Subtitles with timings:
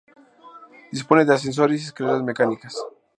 [0.91, 2.75] Dispone de ascensores y escaleras mecánicas.